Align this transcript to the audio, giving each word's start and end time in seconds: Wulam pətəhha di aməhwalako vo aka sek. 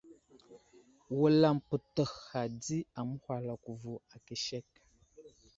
Wulam 1.17 1.57
pətəhha 1.69 2.41
di 2.61 2.77
aməhwalako 2.99 3.71
vo 3.81 3.93
aka 4.15 4.35
sek. 4.45 4.67